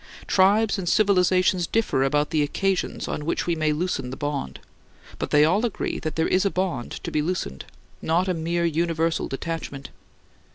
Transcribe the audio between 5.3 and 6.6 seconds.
all agree that there is a